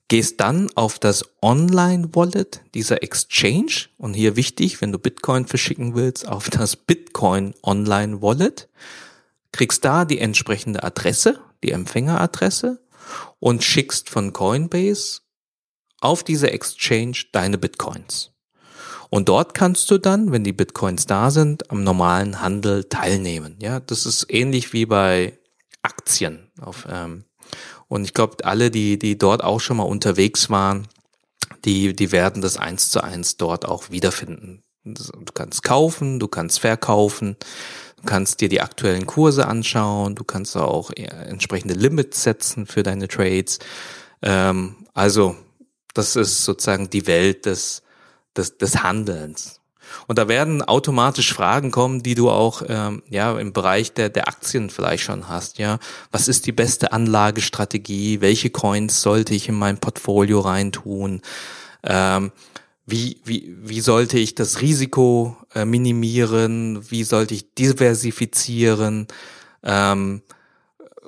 [0.07, 6.27] Gehst dann auf das Online-Wallet dieser Exchange und hier wichtig, wenn du Bitcoin verschicken willst,
[6.27, 8.69] auf das Bitcoin Online-Wallet.
[9.51, 12.79] Kriegst da die entsprechende Adresse, die Empfängeradresse
[13.39, 15.21] und schickst von Coinbase
[16.01, 18.31] auf diese Exchange deine Bitcoins.
[19.09, 23.57] Und dort kannst du dann, wenn die Bitcoins da sind, am normalen Handel teilnehmen.
[23.61, 25.39] Ja, das ist ähnlich wie bei
[25.81, 26.51] Aktien.
[26.59, 27.23] Auf, ähm,
[27.87, 30.87] und ich glaube, alle, die, die dort auch schon mal unterwegs waren,
[31.63, 34.63] die, die werden das eins zu eins dort auch wiederfinden.
[34.83, 37.35] Du kannst kaufen, du kannst verkaufen,
[37.97, 42.83] du kannst dir die aktuellen Kurse anschauen, du kannst auch äh, entsprechende Limits setzen für
[42.83, 43.59] deine Trades.
[44.21, 45.35] Ähm, also
[45.97, 47.83] das ist sozusagen die Welt des,
[48.35, 49.61] des, des Handelns.
[50.07, 54.27] Und da werden automatisch Fragen kommen, die du auch ähm, ja im Bereich der, der
[54.27, 55.59] Aktien vielleicht schon hast.
[55.59, 55.79] Ja,
[56.11, 58.21] was ist die beste Anlagestrategie?
[58.21, 61.21] Welche Coins sollte ich in mein Portfolio reintun?
[61.83, 62.31] Ähm,
[62.85, 66.89] wie, wie, wie sollte ich das Risiko äh, minimieren?
[66.89, 69.07] Wie sollte ich diversifizieren?
[69.63, 70.21] Ähm,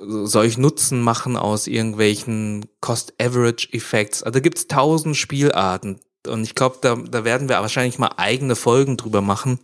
[0.02, 4.22] soll ich Nutzen machen aus irgendwelchen Cost-Average-Effects?
[4.22, 6.00] Also da gibt's tausend Spielarten.
[6.26, 9.58] Und ich glaube, da, da werden wir wahrscheinlich mal eigene Folgen drüber machen,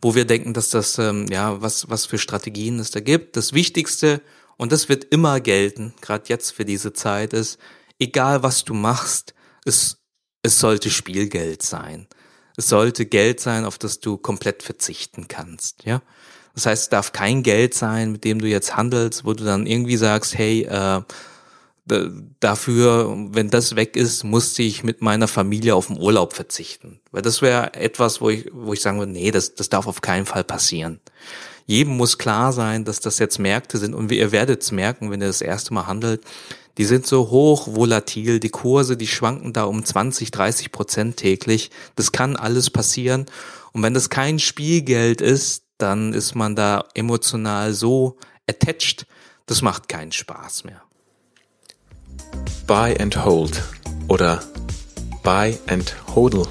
[0.00, 3.36] wo wir denken, dass das, ähm, ja, was, was für Strategien es da gibt.
[3.36, 4.20] Das Wichtigste,
[4.56, 7.58] und das wird immer gelten, gerade jetzt für diese Zeit, ist,
[7.98, 9.98] egal was du machst, es,
[10.42, 12.08] es sollte Spielgeld sein.
[12.56, 16.02] Es sollte Geld sein, auf das du komplett verzichten kannst, ja.
[16.54, 19.66] Das heißt, es darf kein Geld sein, mit dem du jetzt handelst, wo du dann
[19.66, 21.02] irgendwie sagst, hey, äh,
[22.40, 27.00] dafür, wenn das weg ist, musste ich mit meiner Familie auf den Urlaub verzichten.
[27.10, 30.00] Weil das wäre etwas, wo ich, wo ich sagen würde, nee, das, das darf auf
[30.00, 31.00] keinen Fall passieren.
[31.66, 35.20] Jedem muss klar sein, dass das jetzt Märkte sind und ihr werdet es merken, wenn
[35.20, 36.22] ihr das erste Mal handelt,
[36.76, 41.70] die sind so hoch volatil, die Kurse, die schwanken da um 20, 30 Prozent täglich.
[41.96, 43.26] Das kann alles passieren.
[43.72, 48.16] Und wenn das kein Spielgeld ist, dann ist man da emotional so
[48.48, 49.06] attached,
[49.46, 50.82] das macht keinen Spaß mehr.
[52.66, 53.62] Buy and Hold
[54.08, 54.42] oder
[55.22, 56.46] Buy and Hodl.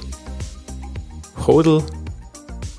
[1.47, 1.83] Hodl,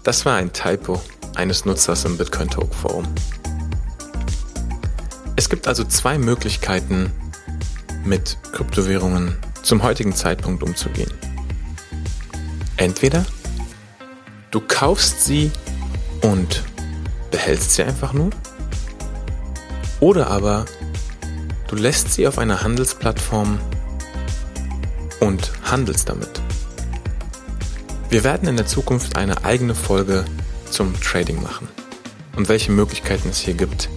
[0.05, 1.01] das war ein Typo
[1.35, 3.07] eines Nutzers im Bitcoin Talk Forum.
[5.37, 7.13] Es gibt also zwei Möglichkeiten,
[8.05, 11.13] mit Kryptowährungen zum heutigen Zeitpunkt umzugehen.
[12.77, 13.25] Entweder
[14.51, 15.51] du kaufst sie
[16.25, 16.65] und
[17.31, 18.31] behältst sie einfach nur,
[20.01, 20.65] oder aber
[21.75, 23.59] Du lässt sie auf einer Handelsplattform
[25.19, 26.41] und handelst damit.
[28.11, 30.25] Wir werden in der Zukunft eine eigene Folge
[30.71, 31.67] zum Trading machen
[32.37, 33.89] und welche Möglichkeiten es hier gibt,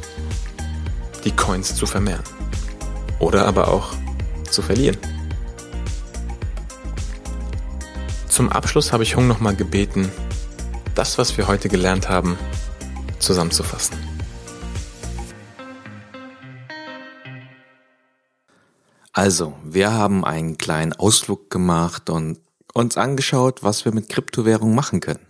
[1.24, 2.24] die Coins zu vermehren
[3.20, 3.94] oder aber auch
[4.50, 4.98] zu verlieren.
[8.28, 10.10] Zum Abschluss habe ich Hung nochmal gebeten,
[10.98, 12.38] das, was wir heute gelernt haben,
[13.20, 13.98] zusammenzufassen.
[19.14, 22.40] Also, wir haben einen kleinen Ausflug gemacht und
[22.74, 25.26] uns angeschaut, was wir mit Kryptowährung machen können.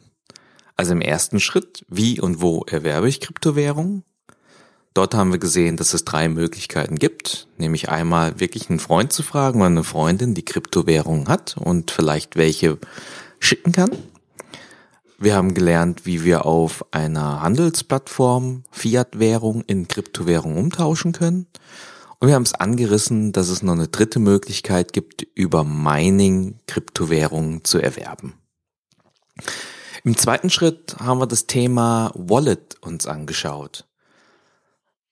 [0.77, 4.03] Also im ersten Schritt, wie und wo erwerbe ich Kryptowährung?
[4.93, 9.21] Dort haben wir gesehen, dass es drei Möglichkeiten gibt, nämlich einmal wirklich einen Freund zu
[9.21, 12.77] fragen oder eine Freundin, die Kryptowährung hat und vielleicht welche
[13.39, 13.91] schicken kann.
[15.19, 21.47] Wir haben gelernt, wie wir auf einer Handelsplattform Fiat-Währung in Kryptowährung umtauschen können.
[22.19, 27.63] Und wir haben es angerissen, dass es noch eine dritte Möglichkeit gibt, über Mining Kryptowährungen
[27.63, 28.35] zu erwerben.
[30.03, 33.87] Im zweiten Schritt haben wir das Thema Wallet uns angeschaut.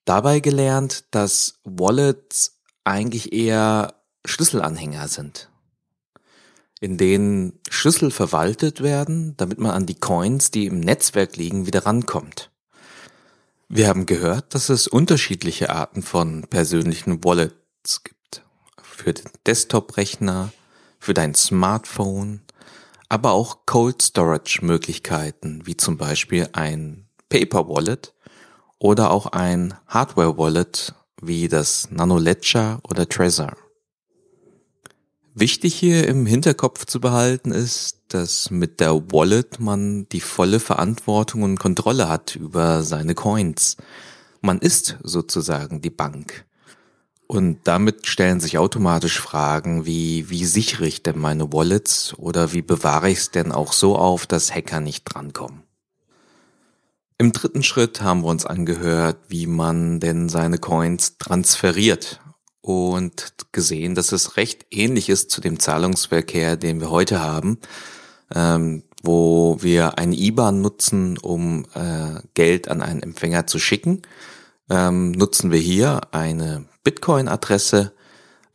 [0.06, 5.50] Dabei gelernt, dass Wallets eigentlich eher Schlüsselanhänger sind,
[6.80, 11.86] in denen Schlüssel verwaltet werden, damit man an die Coins, die im Netzwerk liegen, wieder
[11.86, 12.52] rankommt.
[13.68, 18.44] Wir haben gehört, dass es unterschiedliche Arten von persönlichen Wallets gibt.
[18.82, 20.52] Für den Desktop-Rechner,
[21.00, 22.42] für dein Smartphone,
[23.10, 28.14] aber auch Cold Storage Möglichkeiten, wie zum Beispiel ein Paper Wallet
[28.80, 33.56] oder auch ein Hardware Wallet wie das Nano Ledger oder Trezor.
[35.38, 41.43] Wichtig hier im Hinterkopf zu behalten ist, dass mit der Wallet man die volle Verantwortung
[41.43, 43.76] und Kontrolle hat über seine Coins.
[44.39, 46.45] Man ist sozusagen die Bank.
[47.28, 52.62] Und damit stellen sich automatisch Fragen wie, wie sichere ich denn meine Wallets oder wie
[52.62, 55.63] bewahre ich es denn auch so auf, dass Hacker nicht drankommen?
[57.17, 62.21] Im dritten Schritt haben wir uns angehört, wie man denn seine Coins transferiert
[62.65, 67.60] und gesehen, dass es recht ähnlich ist zu dem Zahlungsverkehr, den wir heute haben,
[68.34, 74.01] ähm, wo wir ein IBAN nutzen, um äh, Geld an einen Empfänger zu schicken,
[74.71, 77.93] ähm, nutzen wir hier eine Bitcoin-Adresse,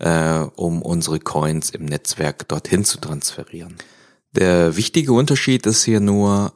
[0.00, 3.76] äh, um unsere Coins im Netzwerk dorthin zu transferieren.
[4.32, 6.52] Der wichtige Unterschied ist hier nur,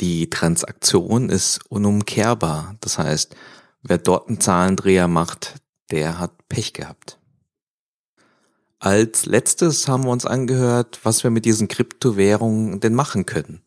[0.00, 2.76] die Transaktion ist unumkehrbar.
[2.82, 3.34] Das heißt,
[3.82, 5.54] wer dort einen Zahlendreher macht,
[5.90, 7.18] der hat Pech gehabt.
[8.78, 13.62] Als letztes haben wir uns angehört, was wir mit diesen Kryptowährungen denn machen können.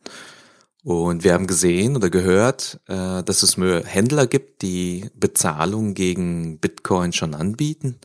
[0.84, 7.12] Und wir haben gesehen oder gehört, äh, dass es Händler gibt, die Bezahlung gegen Bitcoin
[7.12, 7.99] schon anbieten.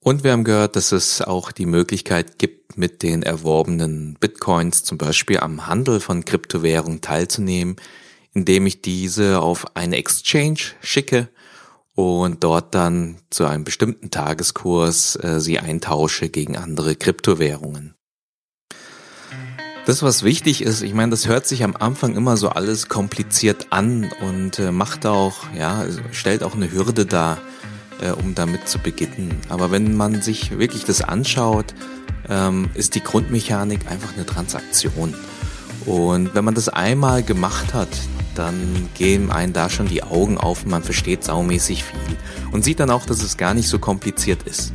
[0.00, 4.98] Und wir haben gehört, dass es auch die Möglichkeit gibt, mit den erworbenen Bitcoins zum
[4.98, 7.76] Beispiel am Handel von Kryptowährungen teilzunehmen,
[8.32, 11.28] indem ich diese auf eine Exchange schicke
[11.94, 17.94] und dort dann zu einem bestimmten Tageskurs äh, sie eintausche gegen andere Kryptowährungen.
[19.86, 23.66] Das, was wichtig ist, ich meine, das hört sich am Anfang immer so alles kompliziert
[23.70, 27.38] an und äh, macht auch, ja, stellt auch eine Hürde dar,
[28.00, 29.36] äh, um damit zu beginnen.
[29.50, 31.74] Aber wenn man sich wirklich das anschaut,
[32.30, 35.14] ähm, ist die Grundmechanik einfach eine Transaktion.
[35.84, 37.90] Und wenn man das einmal gemacht hat,
[38.34, 42.16] dann gehen einen da schon die Augen auf und man versteht saumäßig viel
[42.52, 44.72] und sieht dann auch, dass es gar nicht so kompliziert ist.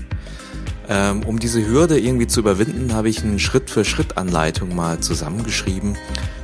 [0.88, 5.96] Ähm, um diese Hürde irgendwie zu überwinden, habe ich eine Schritt-für-Schritt-Anleitung mal zusammengeschrieben,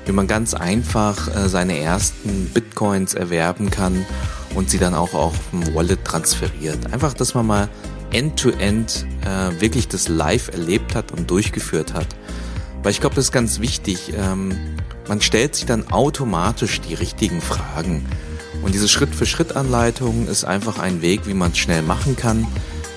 [0.06, 4.06] wie man ganz einfach äh, seine ersten Bitcoins erwerben kann
[4.54, 6.94] und sie dann auch auf ein Wallet transferiert.
[6.94, 7.70] Einfach, dass man mal
[8.12, 12.08] end-to-end -end, äh, wirklich das live erlebt hat und durchgeführt hat.
[12.84, 14.14] Weil ich glaube, das ist ganz wichtig.
[14.16, 14.56] Ähm,
[15.08, 18.06] man stellt sich dann automatisch die richtigen Fragen.
[18.62, 22.48] Und diese Schritt-für-Schritt-Anleitung ist einfach ein Weg, wie man es schnell machen kann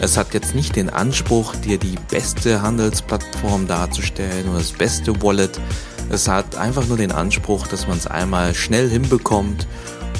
[0.00, 5.60] es hat jetzt nicht den Anspruch, dir die beste Handelsplattform darzustellen oder das beste Wallet.
[6.08, 9.66] Es hat einfach nur den Anspruch, dass man es einmal schnell hinbekommt,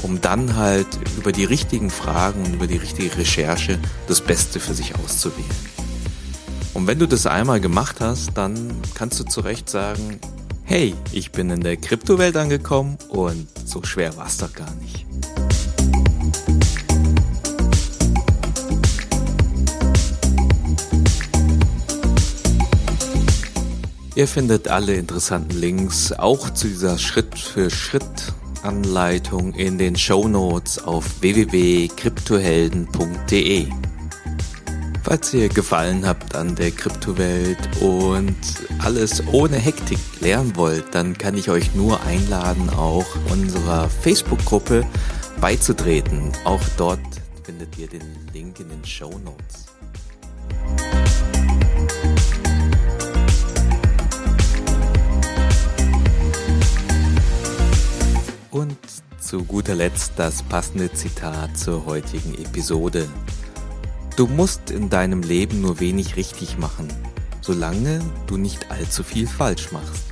[0.03, 3.79] um dann halt über die richtigen Fragen und über die richtige Recherche
[4.09, 5.47] das Beste für sich auszuwählen.
[6.75, 10.19] Und wenn du das einmal gemacht hast, dann kannst du zu Recht sagen,
[10.69, 15.07] hey, ich bin in der Kryptowelt angekommen und so schwer war es doch gar nicht.
[24.15, 33.69] Ihr findet alle interessanten Links auch zu dieser Schritt-für-Schritt-Anleitung in den Show Notes auf www.kryptohelden.de.
[35.09, 38.37] Falls ihr Gefallen habt an der Kryptowelt und
[38.81, 44.85] alles ohne Hektik lernen wollt, dann kann ich euch nur einladen, auch unserer Facebook-Gruppe
[45.41, 46.33] beizutreten.
[46.45, 47.01] Auch dort
[47.43, 48.03] findet ihr den
[48.35, 49.65] Link in den Show Notes.
[58.51, 58.77] Und
[59.19, 63.09] zu guter Letzt das passende Zitat zur heutigen Episode.
[64.19, 66.89] Du musst in deinem Leben nur wenig richtig machen,
[67.41, 70.08] solange du nicht allzu viel falsch machst.